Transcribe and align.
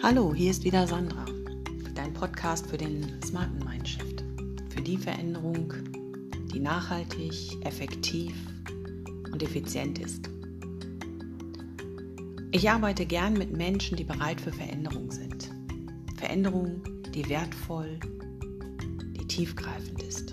Hallo, 0.00 0.32
hier 0.32 0.52
ist 0.52 0.62
wieder 0.62 0.86
Sandra, 0.86 1.24
dein 1.96 2.14
Podcast 2.14 2.68
für 2.68 2.76
den 2.76 3.20
smarten 3.24 3.58
Mindshift, 3.68 4.22
für 4.68 4.80
die 4.80 4.96
Veränderung, 4.96 5.72
die 6.52 6.60
nachhaltig, 6.60 7.58
effektiv 7.66 8.32
und 9.32 9.42
effizient 9.42 9.98
ist. 9.98 10.30
Ich 12.52 12.70
arbeite 12.70 13.06
gern 13.06 13.32
mit 13.32 13.56
Menschen, 13.56 13.96
die 13.96 14.04
bereit 14.04 14.40
für 14.40 14.52
Veränderung 14.52 15.10
sind. 15.10 15.50
Veränderung, 16.16 16.80
die 17.12 17.28
wertvoll, 17.28 17.98
die 19.18 19.26
tiefgreifend 19.26 20.00
ist. 20.04 20.32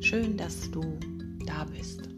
Schön, 0.00 0.38
dass 0.38 0.70
du 0.70 0.82
da 1.44 1.64
bist. 1.76 2.11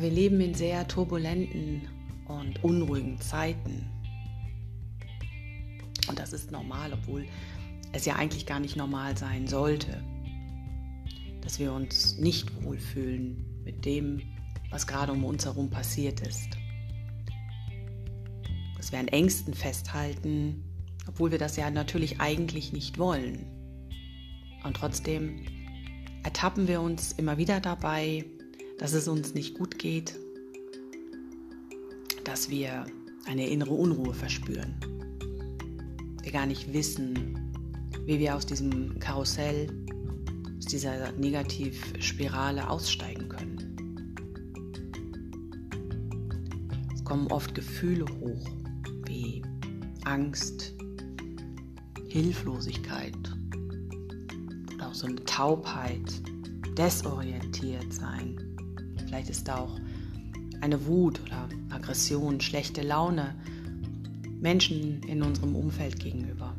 Wir 0.00 0.10
leben 0.10 0.40
in 0.40 0.54
sehr 0.54 0.86
turbulenten 0.86 1.82
und 2.26 2.62
unruhigen 2.62 3.20
Zeiten. 3.20 3.90
Und 6.08 6.18
das 6.18 6.32
ist 6.32 6.52
normal, 6.52 6.92
obwohl 6.92 7.26
es 7.92 8.04
ja 8.04 8.16
eigentlich 8.16 8.46
gar 8.46 8.60
nicht 8.60 8.76
normal 8.76 9.16
sein 9.16 9.46
sollte, 9.46 10.02
dass 11.40 11.58
wir 11.58 11.72
uns 11.72 12.16
nicht 12.18 12.62
wohlfühlen 12.62 13.44
mit 13.64 13.84
dem, 13.84 14.22
was 14.70 14.86
gerade 14.86 15.12
um 15.12 15.24
uns 15.24 15.44
herum 15.44 15.68
passiert 15.68 16.20
ist. 16.20 16.50
Dass 18.76 18.92
wir 18.92 19.00
an 19.00 19.08
Ängsten 19.08 19.54
festhalten, 19.54 20.62
obwohl 21.08 21.32
wir 21.32 21.38
das 21.38 21.56
ja 21.56 21.70
natürlich 21.70 22.20
eigentlich 22.20 22.72
nicht 22.72 22.98
wollen. 22.98 23.46
Und 24.62 24.76
trotzdem 24.76 25.44
ertappen 26.22 26.68
wir 26.68 26.80
uns 26.80 27.12
immer 27.12 27.38
wieder 27.38 27.60
dabei, 27.60 28.24
dass 28.78 28.92
es 28.92 29.08
uns 29.08 29.34
nicht 29.34 29.54
gut 29.54 29.78
geht, 29.78 30.14
dass 32.24 32.48
wir 32.48 32.86
eine 33.26 33.48
innere 33.48 33.74
Unruhe 33.74 34.14
verspüren. 34.14 34.74
Wir 36.22 36.32
gar 36.32 36.46
nicht 36.46 36.72
wissen, 36.72 37.52
wie 38.06 38.18
wir 38.18 38.36
aus 38.36 38.46
diesem 38.46 38.98
Karussell, 39.00 39.68
aus 40.56 40.66
dieser 40.66 41.12
Negativspirale 41.12 42.68
aussteigen 42.68 43.28
können. 43.28 43.58
Es 46.94 47.04
kommen 47.04 47.26
oft 47.28 47.54
Gefühle 47.54 48.06
hoch, 48.20 48.48
wie 49.06 49.42
Angst, 50.04 50.74
Hilflosigkeit 52.08 53.16
oder 54.74 54.88
auch 54.88 54.94
so 54.94 55.06
eine 55.06 55.22
Taubheit, 55.24 56.22
desorientiert 56.76 57.92
sein. 57.92 58.47
Vielleicht 59.08 59.30
ist 59.30 59.48
da 59.48 59.60
auch 59.60 59.80
eine 60.60 60.86
Wut 60.86 61.18
oder 61.22 61.48
Aggression, 61.70 62.42
schlechte 62.42 62.82
Laune 62.82 63.34
Menschen 64.38 65.02
in 65.04 65.22
unserem 65.22 65.56
Umfeld 65.56 65.98
gegenüber. 65.98 66.54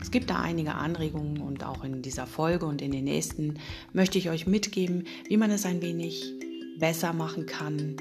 Es 0.00 0.10
gibt 0.10 0.30
da 0.30 0.40
einige 0.40 0.74
Anregungen 0.74 1.40
und 1.40 1.62
auch 1.62 1.84
in 1.84 2.02
dieser 2.02 2.26
Folge 2.26 2.66
und 2.66 2.82
in 2.82 2.90
den 2.90 3.04
nächsten 3.04 3.54
möchte 3.92 4.18
ich 4.18 4.28
euch 4.28 4.48
mitgeben, 4.48 5.04
wie 5.28 5.36
man 5.36 5.52
es 5.52 5.64
ein 5.66 5.82
wenig 5.82 6.32
besser 6.80 7.12
machen 7.12 7.46
kann, 7.46 7.94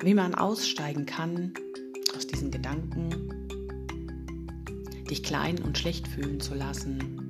wie 0.00 0.14
man 0.14 0.36
aussteigen 0.36 1.06
kann 1.06 1.54
aus 2.14 2.28
diesen 2.28 2.52
Gedanken, 2.52 3.10
dich 5.10 5.24
klein 5.24 5.58
und 5.60 5.76
schlecht 5.76 6.06
fühlen 6.06 6.38
zu 6.38 6.54
lassen 6.54 7.21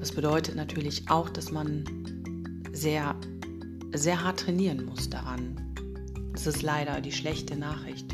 das 0.00 0.12
bedeutet 0.12 0.56
natürlich 0.56 1.08
auch, 1.10 1.28
dass 1.28 1.52
man 1.52 1.84
sehr, 2.72 3.14
sehr 3.92 4.24
hart 4.24 4.40
trainieren 4.40 4.86
muss 4.86 5.10
daran. 5.10 5.56
Das 6.32 6.46
ist 6.46 6.62
leider 6.62 7.02
die 7.02 7.12
schlechte 7.12 7.54
Nachricht. 7.54 8.06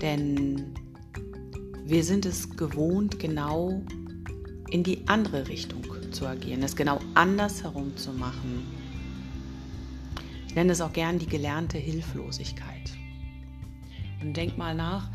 Denn 0.00 0.74
wir 1.84 2.02
sind 2.02 2.24
es 2.24 2.56
gewohnt, 2.56 3.18
genau 3.18 3.82
in 4.70 4.82
die 4.82 5.06
andere 5.06 5.46
Richtung 5.48 5.84
zu 6.10 6.26
agieren, 6.26 6.62
es 6.62 6.74
genau 6.74 6.98
andersherum 7.14 7.94
zu 7.96 8.12
machen. 8.12 8.66
Ich 10.48 10.54
nenne 10.54 10.72
es 10.72 10.80
auch 10.80 10.92
gern 10.92 11.18
die 11.18 11.26
gelernte 11.26 11.76
Hilflosigkeit. 11.76 12.92
Und 14.22 14.36
denk 14.36 14.56
mal 14.56 14.74
nach, 14.74 15.10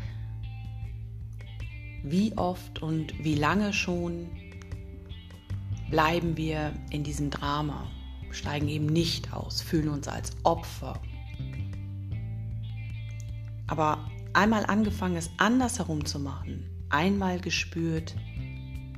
wie 2.04 2.36
oft 2.36 2.80
und 2.80 3.12
wie 3.24 3.34
lange 3.34 3.72
schon 3.72 4.28
bleiben 5.90 6.36
wir 6.36 6.72
in 6.90 7.02
diesem 7.04 7.30
Drama, 7.30 7.90
steigen 8.30 8.68
eben 8.68 8.86
nicht 8.86 9.32
aus, 9.32 9.62
fühlen 9.62 9.88
uns 9.88 10.08
als 10.08 10.32
Opfer. 10.42 11.00
Aber 13.66 14.10
einmal 14.32 14.66
angefangen, 14.66 15.16
es 15.16 15.30
andersherum 15.38 16.04
zu 16.04 16.18
machen, 16.20 16.64
einmal 16.90 17.40
gespürt, 17.40 18.14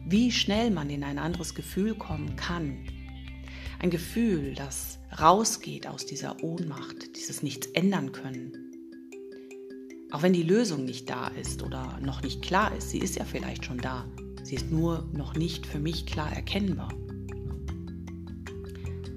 wie 0.07 0.33
schnell 0.33 0.71
man 0.71 0.91
in 0.91 1.05
ein 1.05 1.19
anderes 1.19 1.55
Gefühl 1.55 1.95
kommen 1.95 2.37
kann. 2.37 2.79
Ein 3.79 3.91
Gefühl, 3.91 4.55
das 4.55 4.99
rausgeht 5.19 5.87
aus 5.87 6.07
dieser 6.07 6.43
Ohnmacht, 6.43 7.17
dieses 7.17 7.43
Nichts 7.43 7.69
ändern 7.69 8.13
können. 8.13 8.53
Auch 10.11 10.23
wenn 10.23 10.33
die 10.33 10.43
Lösung 10.43 10.85
nicht 10.85 11.09
da 11.09 11.29
ist 11.29 11.63
oder 11.63 11.99
noch 12.01 12.23
nicht 12.23 12.43
klar 12.43 12.75
ist, 12.77 12.91
sie 12.91 12.99
ist 12.99 13.17
ja 13.17 13.25
vielleicht 13.25 13.65
schon 13.65 13.79
da. 13.79 14.07
Sie 14.43 14.55
ist 14.57 14.71
nur 14.71 15.09
noch 15.13 15.35
nicht 15.35 15.67
für 15.67 15.79
mich 15.79 16.07
klar 16.07 16.33
erkennbar. 16.33 16.93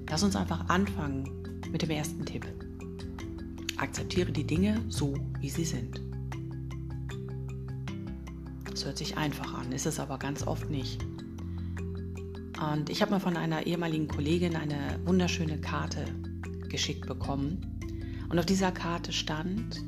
Lass 0.08 0.22
uns 0.22 0.36
einfach 0.36 0.68
anfangen 0.68 1.28
mit 1.72 1.82
dem 1.82 1.90
ersten 1.90 2.24
Tipp. 2.24 2.46
Akzeptiere 3.76 4.30
die 4.30 4.46
Dinge 4.46 4.80
so, 4.88 5.14
wie 5.40 5.50
sie 5.50 5.64
sind. 5.64 6.00
Das 8.70 8.84
hört 8.84 8.98
sich 8.98 9.16
einfach 9.16 9.54
an, 9.54 9.72
ist 9.72 9.86
es 9.86 9.98
aber 9.98 10.18
ganz 10.18 10.46
oft 10.46 10.70
nicht. 10.70 11.04
Und 12.72 12.90
ich 12.90 13.02
habe 13.02 13.10
mal 13.10 13.20
von 13.20 13.36
einer 13.36 13.66
ehemaligen 13.66 14.08
Kollegin 14.08 14.56
eine 14.56 15.00
wunderschöne 15.04 15.60
Karte 15.60 16.04
geschickt 16.68 17.06
bekommen. 17.06 17.80
Und 18.28 18.38
auf 18.38 18.46
dieser 18.46 18.72
Karte 18.72 19.12
stand, 19.12 19.82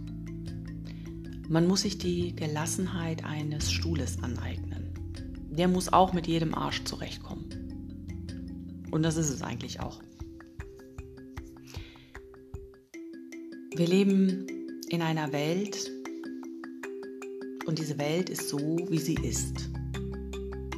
man 1.48 1.68
muss 1.68 1.82
sich 1.82 1.98
die 1.98 2.34
Gelassenheit 2.34 3.24
eines 3.24 3.70
Stuhles 3.70 4.22
aneignen 4.22 4.55
der 5.56 5.68
muss 5.68 5.92
auch 5.92 6.12
mit 6.12 6.26
jedem 6.26 6.54
Arsch 6.54 6.84
zurechtkommen. 6.84 8.86
Und 8.90 9.02
das 9.02 9.16
ist 9.16 9.30
es 9.30 9.42
eigentlich 9.42 9.80
auch. 9.80 10.00
Wir 13.74 13.86
leben 13.86 14.46
in 14.88 15.02
einer 15.02 15.32
Welt 15.32 15.90
und 17.66 17.78
diese 17.78 17.98
Welt 17.98 18.30
ist 18.30 18.48
so, 18.48 18.58
wie 18.88 18.98
sie 18.98 19.14
ist. 19.14 19.68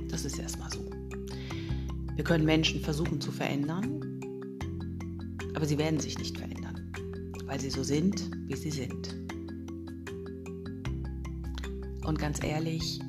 Das 0.09 0.25
ist 0.25 0.39
erstmal 0.39 0.71
so. 0.73 0.85
Wir 2.17 2.25
können 2.25 2.45
Menschen 2.45 2.81
versuchen 2.81 3.21
zu 3.21 3.31
verändern, 3.31 4.21
aber 5.55 5.67
sie 5.67 5.79
werden 5.79 6.01
sich 6.01 6.19
nicht 6.19 6.37
verändern, 6.37 6.93
weil 7.45 7.61
sie 7.61 7.71
so 7.71 7.85
sind, 7.85 8.31
wie 8.47 8.57
sie 8.57 8.71
sind. 8.71 9.15
Und 12.05 12.19
ganz 12.19 12.43
ehrlich, 12.43 13.01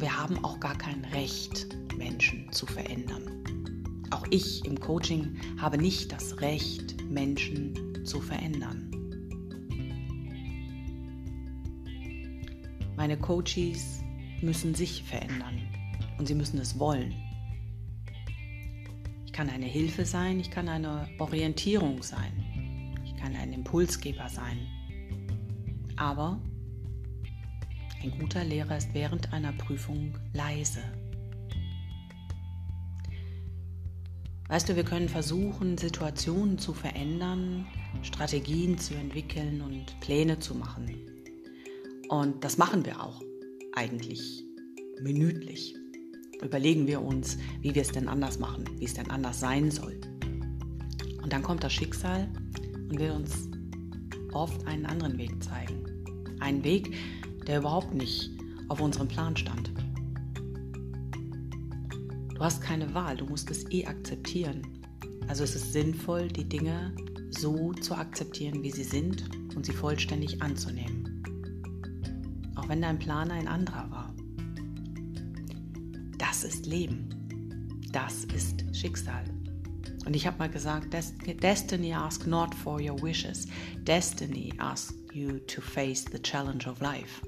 wir 0.00 0.16
haben 0.16 0.44
auch 0.44 0.60
gar 0.60 0.76
kein 0.76 1.04
Recht, 1.06 1.66
Menschen 1.96 2.52
zu 2.52 2.66
verändern. 2.66 3.44
Auch 4.10 4.26
ich 4.30 4.64
im 4.64 4.78
Coaching 4.78 5.36
habe 5.58 5.78
nicht 5.78 6.12
das 6.12 6.40
Recht, 6.40 7.02
Menschen 7.08 8.04
zu 8.04 8.20
verändern. 8.20 8.90
Meine 12.96 13.16
Coaches 13.16 14.02
müssen 14.42 14.74
sich 14.74 15.02
verändern 15.02 15.60
und 16.18 16.26
sie 16.26 16.34
müssen 16.34 16.58
es 16.58 16.78
wollen. 16.78 17.14
Ich 19.24 19.32
kann 19.32 19.48
eine 19.48 19.66
Hilfe 19.66 20.04
sein, 20.04 20.40
ich 20.40 20.50
kann 20.50 20.68
eine 20.68 21.08
Orientierung 21.18 22.02
sein, 22.02 22.94
ich 23.04 23.16
kann 23.16 23.34
ein 23.34 23.52
Impulsgeber 23.52 24.28
sein. 24.28 24.58
Aber 25.96 26.40
ein 28.02 28.10
guter 28.18 28.44
Lehrer 28.44 28.76
ist 28.76 28.92
während 28.92 29.32
einer 29.32 29.52
Prüfung 29.52 30.14
leise. 30.32 30.80
Weißt 34.48 34.68
du, 34.68 34.76
wir 34.76 34.84
können 34.84 35.08
versuchen, 35.08 35.76
Situationen 35.76 36.58
zu 36.58 36.72
verändern, 36.72 37.66
Strategien 38.02 38.78
zu 38.78 38.94
entwickeln 38.94 39.60
und 39.60 39.98
Pläne 40.00 40.38
zu 40.38 40.54
machen. 40.54 40.94
Und 42.08 42.44
das 42.44 42.56
machen 42.56 42.84
wir 42.86 43.02
auch 43.02 43.20
eigentlich 43.74 44.44
minütlich. 45.00 45.74
Überlegen 46.42 46.86
wir 46.86 47.02
uns, 47.02 47.38
wie 47.60 47.74
wir 47.74 47.82
es 47.82 47.90
denn 47.90 48.08
anders 48.08 48.38
machen, 48.38 48.64
wie 48.78 48.84
es 48.84 48.94
denn 48.94 49.10
anders 49.10 49.40
sein 49.40 49.70
soll. 49.70 50.00
Und 51.22 51.32
dann 51.32 51.42
kommt 51.42 51.64
das 51.64 51.72
Schicksal 51.72 52.28
und 52.88 53.00
will 53.00 53.10
uns 53.10 53.48
oft 54.32 54.64
einen 54.66 54.86
anderen 54.86 55.18
Weg 55.18 55.42
zeigen. 55.42 55.84
Einen 56.38 56.62
Weg, 56.62 56.94
der 57.46 57.58
überhaupt 57.58 57.94
nicht 57.94 58.30
auf 58.68 58.80
unserem 58.80 59.08
Plan 59.08 59.36
stand. 59.36 59.70
Du 62.34 62.40
hast 62.40 62.60
keine 62.60 62.92
Wahl, 62.92 63.16
du 63.16 63.24
musst 63.24 63.50
es 63.50 63.70
eh 63.70 63.86
akzeptieren. 63.86 64.62
Also 65.28 65.44
es 65.44 65.56
ist 65.56 65.72
sinnvoll, 65.72 66.28
die 66.28 66.48
Dinge 66.48 66.94
so 67.30 67.72
zu 67.72 67.94
akzeptieren, 67.94 68.62
wie 68.62 68.70
sie 68.70 68.84
sind 68.84 69.24
und 69.54 69.64
sie 69.64 69.72
vollständig 69.72 70.42
anzunehmen. 70.42 71.22
Auch 72.54 72.68
wenn 72.68 72.82
dein 72.82 72.98
Plan 72.98 73.30
ein 73.30 73.48
anderer 73.48 73.90
war. 73.90 74.14
Das 76.18 76.44
ist 76.44 76.66
Leben. 76.66 77.08
Das 77.92 78.24
ist 78.24 78.64
Schicksal. 78.76 79.24
Und 80.04 80.14
ich 80.14 80.26
habe 80.26 80.38
mal 80.38 80.50
gesagt, 80.50 80.94
Destiny 81.42 81.92
asks 81.92 82.26
not 82.26 82.54
for 82.54 82.80
your 82.80 83.00
wishes. 83.02 83.46
Destiny 83.84 84.52
asks 84.58 84.94
you 85.12 85.38
to 85.46 85.60
face 85.60 86.04
the 86.12 86.20
challenge 86.20 86.68
of 86.68 86.80
life. 86.80 87.22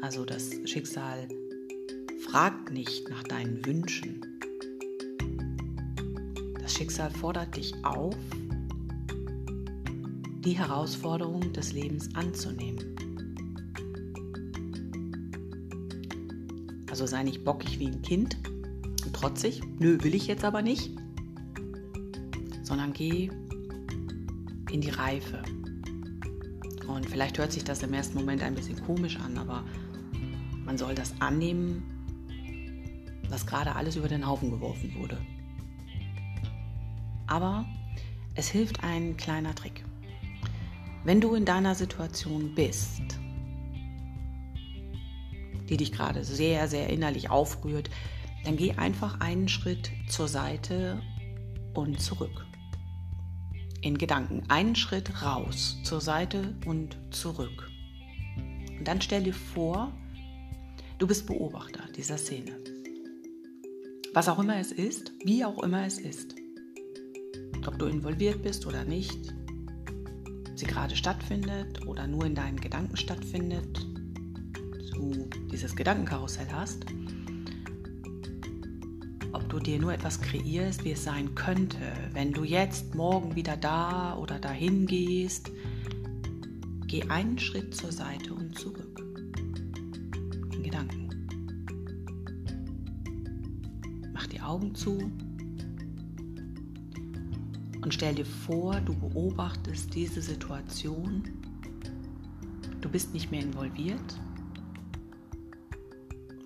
Also 0.00 0.24
das 0.24 0.50
Schicksal 0.64 1.28
fragt 2.26 2.70
nicht 2.70 3.08
nach 3.10 3.22
deinen 3.24 3.64
Wünschen. 3.66 4.20
Das 6.60 6.72
Schicksal 6.74 7.10
fordert 7.10 7.56
dich 7.56 7.74
auf, 7.84 8.16
die 10.40 10.52
Herausforderung 10.52 11.52
des 11.52 11.74
Lebens 11.74 12.08
anzunehmen. 12.14 12.96
Also 16.88 17.06
sei 17.06 17.22
nicht 17.22 17.44
bockig 17.44 17.78
wie 17.78 17.88
ein 17.88 18.00
Kind 18.00 18.38
und 19.04 19.14
trotzig, 19.14 19.60
nö, 19.78 19.98
will 20.02 20.14
ich 20.14 20.26
jetzt 20.26 20.44
aber 20.44 20.62
nicht, 20.62 20.90
sondern 22.62 22.92
geh 22.94 23.30
in 24.70 24.80
die 24.80 24.90
Reife. 24.90 25.42
Und 26.86 27.08
vielleicht 27.08 27.38
hört 27.38 27.52
sich 27.52 27.64
das 27.64 27.82
im 27.82 27.92
ersten 27.92 28.18
Moment 28.18 28.42
ein 28.42 28.54
bisschen 28.54 28.82
komisch 28.84 29.18
an, 29.18 29.36
aber 29.38 29.64
man 30.70 30.78
soll 30.78 30.94
das 30.94 31.12
annehmen, 31.18 31.82
was 33.28 33.44
gerade 33.44 33.74
alles 33.74 33.96
über 33.96 34.06
den 34.06 34.24
Haufen 34.24 34.52
geworfen 34.52 34.94
wurde. 34.94 35.18
Aber 37.26 37.66
es 38.36 38.48
hilft 38.48 38.84
ein 38.84 39.16
kleiner 39.16 39.52
Trick. 39.52 39.84
Wenn 41.02 41.20
du 41.20 41.34
in 41.34 41.44
deiner 41.44 41.74
Situation 41.74 42.54
bist, 42.54 43.02
die 45.68 45.76
dich 45.76 45.90
gerade 45.90 46.22
sehr, 46.22 46.68
sehr 46.68 46.88
innerlich 46.88 47.30
aufrührt, 47.30 47.90
dann 48.44 48.56
geh 48.56 48.70
einfach 48.74 49.18
einen 49.18 49.48
Schritt 49.48 49.90
zur 50.06 50.28
Seite 50.28 51.02
und 51.74 52.00
zurück. 52.00 52.46
In 53.80 53.98
Gedanken 53.98 54.44
einen 54.48 54.76
Schritt 54.76 55.20
raus, 55.20 55.78
zur 55.82 56.00
Seite 56.00 56.54
und 56.64 56.96
zurück. 57.10 57.68
Und 58.78 58.86
dann 58.86 59.00
stell 59.00 59.24
dir 59.24 59.34
vor, 59.34 59.92
Du 61.00 61.06
bist 61.06 61.26
Beobachter 61.26 61.80
dieser 61.96 62.18
Szene. 62.18 62.52
Was 64.12 64.28
auch 64.28 64.38
immer 64.38 64.58
es 64.58 64.70
ist, 64.70 65.14
wie 65.24 65.42
auch 65.46 65.62
immer 65.62 65.86
es 65.86 65.98
ist. 65.98 66.34
Ob 67.66 67.78
du 67.78 67.86
involviert 67.86 68.42
bist 68.42 68.66
oder 68.66 68.84
nicht, 68.84 69.32
sie 70.56 70.66
gerade 70.66 70.94
stattfindet 70.94 71.86
oder 71.86 72.06
nur 72.06 72.26
in 72.26 72.34
deinen 72.34 72.60
Gedanken 72.60 72.98
stattfindet, 72.98 73.86
du 74.92 75.26
dieses 75.50 75.74
Gedankenkarussell 75.74 76.48
hast, 76.52 76.84
ob 79.32 79.48
du 79.48 79.58
dir 79.58 79.78
nur 79.78 79.94
etwas 79.94 80.20
kreierst, 80.20 80.84
wie 80.84 80.92
es 80.92 81.02
sein 81.02 81.34
könnte, 81.34 81.80
wenn 82.12 82.34
du 82.34 82.44
jetzt 82.44 82.94
morgen 82.94 83.36
wieder 83.36 83.56
da 83.56 84.18
oder 84.18 84.38
dahin 84.38 84.84
gehst, 84.84 85.50
geh 86.86 87.04
einen 87.04 87.38
Schritt 87.38 87.74
zur 87.74 87.90
Seite 87.90 88.34
und 88.34 88.58
zurück. 88.58 89.09
Augen 94.50 94.74
zu 94.74 94.98
und 97.82 97.94
stell 97.94 98.16
dir 98.16 98.26
vor, 98.26 98.80
du 98.80 98.92
beobachtest 98.94 99.94
diese 99.94 100.20
Situation. 100.20 101.22
Du 102.80 102.88
bist 102.88 103.14
nicht 103.14 103.30
mehr 103.30 103.42
involviert 103.42 104.18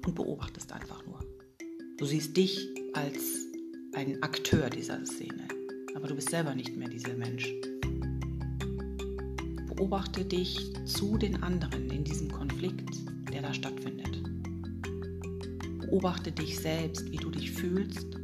und 0.04 0.14
beobachtest 0.14 0.70
einfach 0.72 1.04
nur. 1.06 1.18
Du 1.96 2.04
siehst 2.04 2.36
dich 2.36 2.68
als 2.92 3.46
ein 3.94 4.22
Akteur 4.22 4.68
dieser 4.68 5.02
Szene, 5.06 5.48
aber 5.94 6.06
du 6.06 6.14
bist 6.14 6.28
selber 6.28 6.54
nicht 6.54 6.76
mehr 6.76 6.88
dieser 6.88 7.14
Mensch. 7.14 7.50
Beobachte 9.74 10.26
dich 10.26 10.74
zu 10.84 11.16
den 11.16 11.42
anderen 11.42 11.88
in 11.90 12.04
diesem 12.04 12.30
Konflikt, 12.30 12.90
der 13.32 13.40
da 13.40 13.54
stattfindet. 13.54 14.33
Beobachte 15.94 16.32
dich 16.32 16.58
selbst, 16.58 17.12
wie 17.12 17.18
du 17.18 17.30
dich 17.30 17.52
fühlst, 17.52 18.18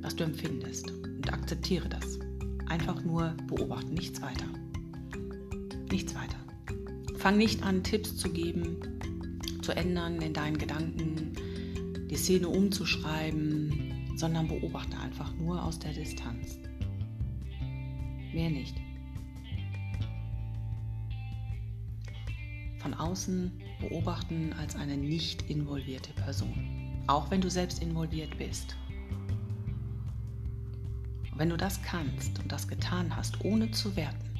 was 0.00 0.16
du 0.16 0.24
empfindest 0.24 0.90
und 0.90 1.30
akzeptiere 1.30 1.86
das. 1.86 2.18
Einfach 2.64 3.04
nur 3.04 3.36
beobachten, 3.46 3.92
nichts 3.92 4.22
weiter. 4.22 4.46
Nichts 5.90 6.14
weiter. 6.14 6.38
Fang 7.18 7.36
nicht 7.36 7.62
an, 7.62 7.84
Tipps 7.84 8.16
zu 8.16 8.30
geben, 8.30 8.78
zu 9.60 9.76
ändern 9.76 10.22
in 10.22 10.32
deinen 10.32 10.56
Gedanken, 10.56 11.34
die 12.10 12.16
Szene 12.16 12.48
umzuschreiben, 12.48 14.14
sondern 14.16 14.48
beobachte 14.48 14.98
einfach 14.98 15.34
nur 15.34 15.62
aus 15.62 15.78
der 15.78 15.92
Distanz. 15.92 16.58
Mehr 18.32 18.48
nicht. 18.48 18.76
Von 22.78 22.94
außen 22.94 23.52
beobachten 23.78 24.54
als 24.54 24.74
eine 24.74 24.96
nicht 24.96 25.50
involvierte 25.50 26.14
Person 26.14 26.77
auch 27.08 27.30
wenn 27.30 27.40
du 27.40 27.50
selbst 27.50 27.82
involviert 27.82 28.36
bist. 28.38 28.76
Und 31.32 31.38
wenn 31.38 31.48
du 31.48 31.56
das 31.56 31.82
kannst 31.82 32.38
und 32.38 32.52
das 32.52 32.68
getan 32.68 33.16
hast, 33.16 33.44
ohne 33.44 33.70
zu 33.72 33.96
werten, 33.96 34.38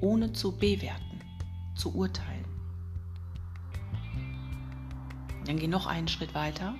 ohne 0.00 0.32
zu 0.32 0.52
bewerten, 0.52 1.20
zu 1.76 1.94
urteilen, 1.94 2.44
dann 5.46 5.58
geh 5.58 5.68
noch 5.68 5.86
einen 5.86 6.08
Schritt 6.08 6.34
weiter 6.34 6.74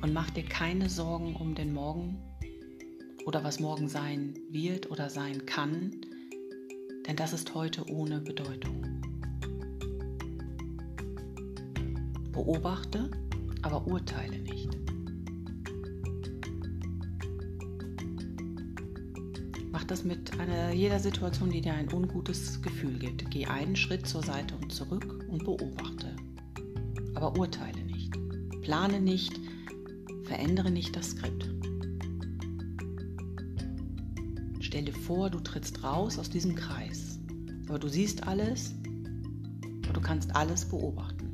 und 0.00 0.12
mach 0.12 0.30
dir 0.30 0.44
keine 0.44 0.88
Sorgen 0.88 1.36
um 1.36 1.54
den 1.54 1.74
Morgen 1.74 2.18
oder 3.26 3.44
was 3.44 3.60
morgen 3.60 3.88
sein 3.88 4.34
wird 4.50 4.90
oder 4.90 5.10
sein 5.10 5.44
kann, 5.44 5.90
denn 7.06 7.16
das 7.16 7.32
ist 7.32 7.54
heute 7.54 7.84
ohne 7.90 8.20
Bedeutung. 8.20 8.82
Beobachte 12.32 13.10
aber 13.62 13.86
urteile 13.86 14.38
nicht. 14.38 14.76
Mach 19.70 19.84
das 19.84 20.04
mit 20.04 20.38
einer, 20.38 20.72
jeder 20.72 20.98
Situation, 20.98 21.50
die 21.50 21.62
dir 21.62 21.72
ein 21.72 21.90
ungutes 21.92 22.60
Gefühl 22.60 22.98
gibt. 22.98 23.30
Geh 23.30 23.46
einen 23.46 23.74
Schritt 23.74 24.06
zur 24.06 24.22
Seite 24.22 24.54
und 24.56 24.70
zurück 24.70 25.24
und 25.30 25.44
beobachte. 25.44 26.14
Aber 27.14 27.38
urteile 27.38 27.82
nicht. 27.84 28.12
Plane 28.60 29.00
nicht, 29.00 29.32
verändere 30.24 30.70
nicht 30.70 30.94
das 30.94 31.10
Skript. 31.10 31.48
Stell 34.60 34.84
dir 34.84 34.94
vor, 34.94 35.30
du 35.30 35.40
trittst 35.40 35.82
raus 35.82 36.18
aus 36.18 36.30
diesem 36.30 36.54
Kreis. 36.54 37.18
Aber 37.68 37.78
du 37.78 37.88
siehst 37.88 38.26
alles 38.26 38.74
und 39.64 39.90
du 39.94 40.00
kannst 40.00 40.34
alles 40.36 40.66
beobachten. 40.66 41.31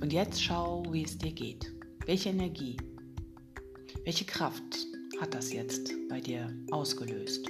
Und 0.00 0.14
jetzt 0.14 0.42
schau, 0.42 0.82
wie 0.90 1.04
es 1.04 1.18
dir 1.18 1.30
geht. 1.30 1.70
Welche 2.06 2.30
Energie, 2.30 2.76
welche 4.04 4.24
Kraft 4.24 4.86
hat 5.20 5.34
das 5.34 5.52
jetzt 5.52 5.92
bei 6.08 6.20
dir 6.20 6.50
ausgelöst? 6.70 7.46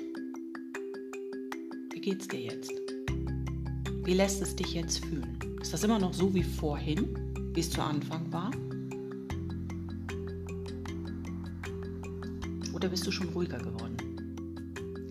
Wie 1.93 2.01
geht's 2.01 2.27
dir 2.27 2.41
jetzt? 2.41 2.73
Wie 4.03 4.15
lässt 4.15 4.43
es 4.43 4.57
dich 4.57 4.75
jetzt 4.75 5.05
fühlen? 5.05 5.39
Ist 5.61 5.73
das 5.73 5.85
immer 5.85 6.01
noch 6.01 6.13
so 6.13 6.35
wie 6.35 6.43
vorhin, 6.43 7.17
wie 7.55 7.61
es 7.61 7.71
zu 7.71 7.81
Anfang 7.83 8.33
war? 8.33 8.51
Oder 12.75 12.89
bist 12.89 13.07
du 13.07 13.13
schon 13.13 13.29
ruhiger 13.29 13.59
geworden, 13.59 13.97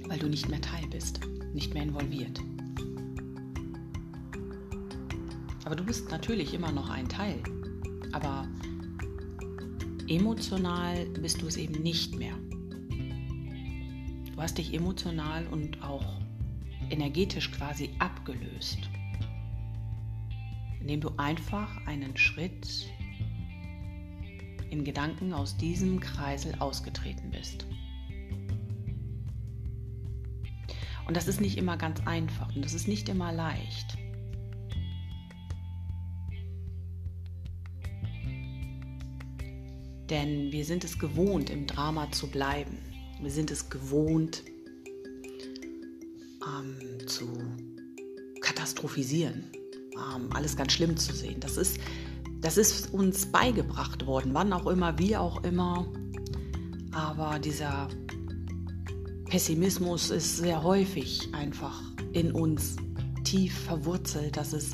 weil 0.10 0.20
du 0.20 0.28
nicht 0.28 0.50
mehr 0.50 0.60
Teil 0.60 0.86
bist, 0.92 1.22
nicht 1.54 1.74
mehr 1.74 1.84
involviert? 1.84 2.42
Aber 5.70 5.76
du 5.76 5.84
bist 5.84 6.10
natürlich 6.10 6.56
immer 6.56 6.72
noch 6.72 6.90
ein 6.90 7.08
Teil. 7.08 7.44
Aber 8.12 8.48
emotional 10.08 11.06
bist 11.10 11.44
du 11.44 11.46
es 11.46 11.58
eben 11.58 11.84
nicht 11.84 12.16
mehr. 12.18 12.34
Du 14.34 14.42
hast 14.42 14.58
dich 14.58 14.74
emotional 14.74 15.46
und 15.46 15.84
auch 15.84 16.04
energetisch 16.90 17.52
quasi 17.52 17.92
abgelöst, 18.00 18.80
indem 20.82 21.02
du 21.02 21.12
einfach 21.18 21.86
einen 21.86 22.18
Schritt 22.18 22.90
in 24.72 24.84
Gedanken 24.84 25.34
aus 25.34 25.56
diesem 25.56 26.00
Kreisel 26.00 26.56
ausgetreten 26.58 27.30
bist. 27.30 27.68
Und 31.06 31.16
das 31.16 31.28
ist 31.28 31.40
nicht 31.40 31.60
immer 31.60 31.78
ganz 31.78 32.02
einfach 32.08 32.56
und 32.56 32.66
das 32.66 32.74
ist 32.74 32.88
nicht 32.88 33.08
immer 33.08 33.32
leicht. 33.32 33.99
Denn 40.10 40.52
wir 40.52 40.66
sind 40.66 40.84
es 40.84 40.98
gewohnt, 40.98 41.50
im 41.50 41.68
Drama 41.68 42.12
zu 42.12 42.28
bleiben. 42.28 42.78
Wir 43.22 43.32
sind 43.32 43.52
es 43.52 43.70
gewohnt, 43.70 44.44
ähm, 46.44 47.08
zu 47.08 47.28
katastrophisieren, 48.42 49.44
ähm, 49.94 50.30
alles 50.34 50.56
ganz 50.56 50.74
schlimm 50.74 50.98
zu 50.98 51.14
sehen. 51.14 51.40
Das 51.40 51.58
ist, 51.58 51.78
das 52.42 52.58
ist 52.58 52.94
uns 52.94 53.26
beigebracht 53.26 54.06
worden, 54.06 54.34
wann 54.34 54.54
auch 54.54 54.68
immer, 54.68 54.98
wie 54.98 55.16
auch 55.16 55.44
immer. 55.44 55.86
Aber 56.92 57.38
dieser 57.40 57.90
Pessimismus 59.26 60.10
ist 60.10 60.38
sehr 60.38 60.64
häufig 60.64 61.30
einfach 61.34 61.84
in 62.14 62.32
uns 62.32 62.78
tief 63.24 63.56
verwurzelt, 63.60 64.38
dass 64.38 64.54
es 64.54 64.72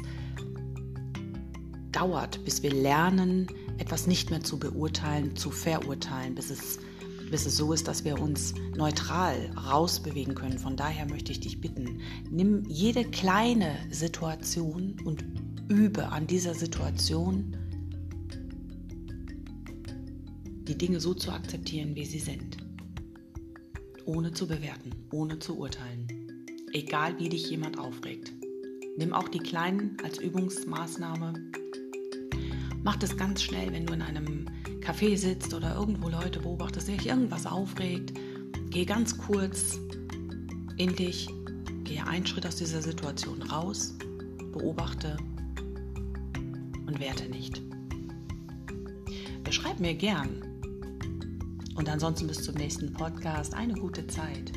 dauert, 1.91 2.43
bis 2.45 2.63
wir 2.63 2.71
lernen, 2.71 3.47
etwas 3.77 4.07
nicht 4.07 4.29
mehr 4.29 4.41
zu 4.41 4.57
beurteilen, 4.57 5.35
zu 5.35 5.51
verurteilen, 5.51 6.35
bis 6.35 6.49
es, 6.49 6.79
bis 7.29 7.45
es 7.45 7.57
so 7.57 7.73
ist, 7.73 7.87
dass 7.87 8.03
wir 8.05 8.21
uns 8.21 8.53
neutral 8.75 9.51
rausbewegen 9.55 10.35
können. 10.35 10.59
Von 10.59 10.75
daher 10.75 11.07
möchte 11.07 11.31
ich 11.31 11.39
dich 11.39 11.61
bitten, 11.61 12.01
nimm 12.29 12.63
jede 12.67 13.03
kleine 13.03 13.75
Situation 13.91 14.95
und 15.03 15.25
übe 15.67 16.09
an 16.09 16.27
dieser 16.27 16.53
Situation 16.53 17.55
die 20.67 20.77
Dinge 20.77 20.99
so 20.99 21.13
zu 21.13 21.31
akzeptieren, 21.31 21.95
wie 21.95 22.05
sie 22.05 22.19
sind. 22.19 22.57
Ohne 24.05 24.31
zu 24.31 24.47
bewerten, 24.47 24.91
ohne 25.11 25.39
zu 25.39 25.57
urteilen. 25.57 26.07
Egal 26.73 27.17
wie 27.19 27.29
dich 27.29 27.49
jemand 27.49 27.79
aufregt. 27.79 28.33
Nimm 28.97 29.13
auch 29.13 29.27
die 29.27 29.39
kleinen 29.39 29.97
als 30.03 30.17
Übungsmaßnahme. 30.19 31.33
Mach 32.85 32.95
das 32.95 33.17
ganz 33.17 33.41
schnell, 33.41 33.73
wenn 33.73 33.85
du 33.85 33.93
in 33.93 34.01
einem 34.01 34.45
Café 34.79 35.17
sitzt 35.17 35.53
oder 35.53 35.75
irgendwo 35.75 36.07
Leute 36.07 36.39
beobachtest, 36.39 36.87
der 36.87 36.95
dich 36.95 37.07
irgendwas 37.07 37.45
aufregt. 37.45 38.13
Geh 38.69 38.85
ganz 38.85 39.17
kurz 39.17 39.77
in 40.77 40.95
dich, 40.95 41.27
gehe 41.83 42.07
einen 42.07 42.25
Schritt 42.25 42.45
aus 42.45 42.55
dieser 42.55 42.81
Situation 42.81 43.41
raus, 43.41 43.95
beobachte 44.53 45.17
und 46.85 46.99
werte 46.99 47.27
nicht. 47.27 47.61
Beschreib 49.43 49.79
mir 49.79 49.95
gern, 49.95 50.43
und 51.75 51.89
ansonsten 51.89 52.27
bis 52.27 52.41
zum 52.41 52.55
nächsten 52.55 52.93
Podcast. 52.93 53.53
Eine 53.53 53.73
gute 53.73 54.07
Zeit. 54.07 54.51